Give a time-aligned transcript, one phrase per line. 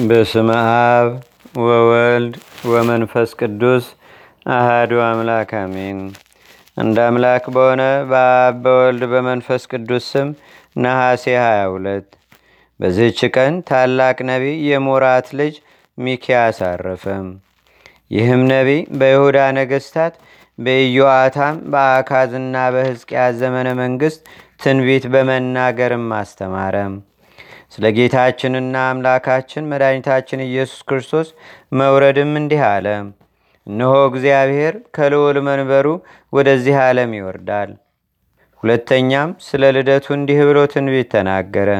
[0.00, 1.08] በስመ አብ
[1.62, 2.34] ወወልድ
[2.66, 3.84] ወመንፈስ ቅዱስ
[4.50, 5.98] አህዱ አምላክ አሜን።
[6.76, 10.28] እንደ አምላክ በሆነ በአብ በወልድ በመንፈስ ቅዱስ ስም
[10.76, 12.16] ነሐሴ 22
[12.80, 15.54] በዚህች ቀን ታላቅ ነቢይ የሞራት ልጅ
[15.98, 17.04] ሚኪያስ አረፈ።
[18.10, 20.16] ይህም ነቢይ በይሁዳ ነገስታት
[20.58, 24.22] በኢዮአታም በአካዝና በሕዝቅያስ ዘመነ መንግሥት
[24.64, 26.76] ትንቢት በመናገርም አስተማረ።
[27.72, 31.28] ስለ ጌታችንና አምላካችን መድኃኒታችን ኢየሱስ ክርስቶስ
[31.78, 32.86] መውረድም እንዲህ አለ።
[33.66, 35.86] እነሆ እግዚአብሔር ከልዑል መንበሩ
[36.32, 37.70] ወደዚህ ዓለም ይወርዳል።
[38.62, 41.70] ሁለተኛም ስለ ልደቱ እንዲህ ብሎ ትንቢት ተናገረ።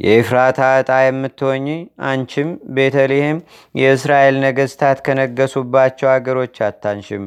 [0.00, 1.66] የኤፍራታ ዕጣ የምትሆኝ
[2.08, 3.38] አንቺም ቤተልሔም
[3.74, 7.26] የእስራኤል ነገስታት ከነገሱባቸው አገሮች አታንሽም።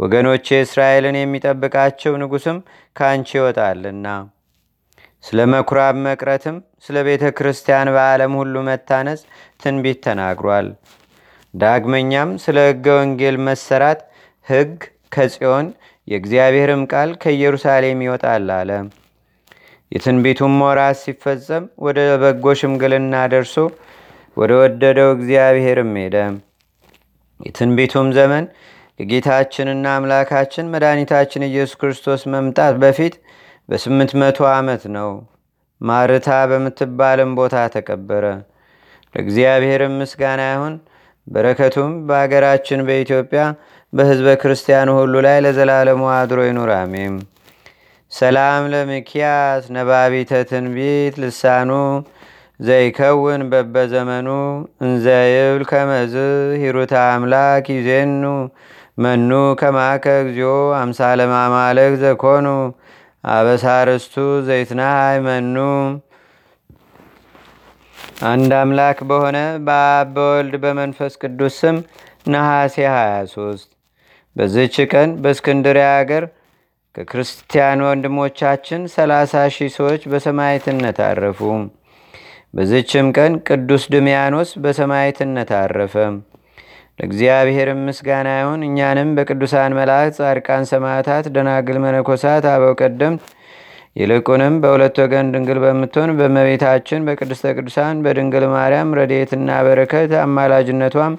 [0.00, 2.56] ወገኖቼ እስራኤልን የሚጠብቃቸው ንጉስም
[2.96, 4.06] ከአንቺ ይወጣልና
[5.24, 6.56] ስለ መኩራብ መቅረትም
[6.86, 9.20] ስለ ቤተ ክርስቲያን በዓለም ሁሉ መታነጽ
[9.62, 10.66] ትንቢት ተናግሯል።
[11.54, 14.00] ዳግመኛም ስለ ሕገ ወንጌል መሰራት
[14.46, 14.72] ሕግ
[15.14, 15.66] ከጽዮን
[16.08, 18.70] የእግዚአብሔርም ቃል ከኢየሩሳሌም ይወጣል አለ።
[19.92, 23.56] የትንቢቱም ወራት ሲፈጸም ወደ በጎ ሽምግልና ደርሶ
[24.36, 26.16] ወደ ወደደው እግዚአብሔርም ሄደ።
[27.40, 28.44] የትንቢቱም ዘመን
[29.00, 33.14] የጌታችንና አምላካችን መድኃኒታችን ኢየሱስ ክርስቶስ መምጣት በፊት
[33.68, 35.10] በስምንት መቶ ዓመት ነው።
[35.80, 38.24] ማርታ በምትባልም ቦታ ተቀበረ።
[39.14, 40.74] ለእግዚአብሔርም ምስጋና ይሁን።
[41.26, 43.42] በረከቱም በአገራችን በኢትዮጵያ
[43.92, 47.14] በህዝበ ክርስቲያኑ ሁሉ ላይ ለዘላለሙ አድሮ ይኑር፣ አሜም።
[48.12, 51.70] ሰላም ለሚኪያስ ነባቢተ ትንቢት ልሳኑ
[52.60, 54.28] ዘይከውን በበዘመኑ
[54.84, 56.14] እንዘይብል ከመዝ
[56.60, 58.24] ሂሩታ አምላክ ይዜኑ
[58.98, 62.46] መኑ ከማከ እግዚኦ አምሳለ ማማለክ ዘኮኑ
[63.24, 64.14] አበሳርስቱ
[64.46, 65.56] ዘይትናሃይ መኑ
[68.28, 71.76] አንድ አምላክ በሆነ በአብ በወልድ በመንፈስ ቅዱስ ስም
[72.28, 73.70] ነሐሴ 23
[74.36, 76.24] በዝች ቀን በእስክንድርያ አገር
[76.94, 81.40] ከክርስቲያን ወንድሞቻችን 30 ሺህ ሰዎች በሰማይትነት አረፉ።
[82.54, 85.94] በዝችም ቀን ቅዱስ ድሚያኖስ በሰማይትነት አረፈ።
[86.98, 93.24] ለእግዚአብሔርም ምስጋና ይሁን። እኛንም በቅዱሳን መላእክት፣ ጻድቃን፣ ሰማዕታት፣ ደናግል፣ መነኮሳት፣ አበው ቀደምት
[93.96, 101.14] ይልቁንም በሁለት ወገን ድንግል በምትሆን በመቤታችን በቅድስተ ቅዱሳን በድንግል ማርያም ረድኤትና በረከት አማላጅነቷም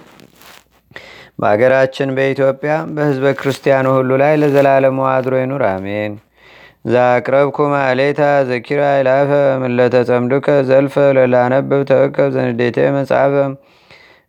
[1.40, 6.14] በአገራችን በኢትዮጵያ በህዝበ ክርስቲያኑ ሁሉ ላይ ለዘላለሙ አድሮ ይኑር፣ አሜን።
[6.88, 9.32] ዛቅረብኩ ማሌታ ዘኪራ ይላፈ
[9.62, 13.34] ምለተጸምዱከ ዘልፈ ለላነብብ ተወከብ ዘንዴቴ መጽሐፈ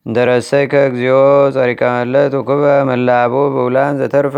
[0.06, 1.16] እንተረሰይከ እግዚኦ
[1.54, 4.36] ጸሪቀመለት ውኩበ መላቡ ብውላን ዘተርፈ።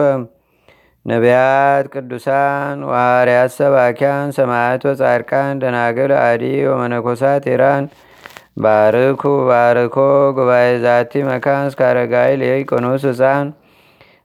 [1.07, 7.85] ነቢያት፣ ቅዱሳን፣ ዋርያት፣ ሰባኪያን፣ ሰማያት ወጻድቃን፣ ደናግል፣ አዲ ወመነኮሳት ኢራን።
[8.57, 9.97] ባርኩ ባርኮ
[10.37, 13.47] ጉባኤ ዛቲ መካን እስካረጋይ ሊቆኖስ ህፃን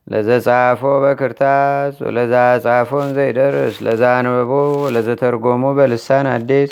[0.07, 2.33] ለዘጻፎ በክርታስ ወለዛ
[2.65, 4.51] ጻፎን ዘይደርስ ለዛ አንበቦ
[4.85, 6.71] ወለዘተርጎሞ በልሳን አዲስ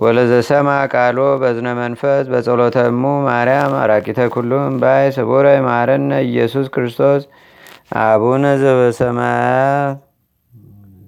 [0.00, 7.22] ወለዘሰማ ቃሎ በዝነ መንፈስ በጸሎተሙ ማርያም አራቂተ ኩሉም ባይ ስቡረ ማረነ ኢየሱስ ክርስቶስ
[8.02, 9.98] አቡነ ዘበሰማያት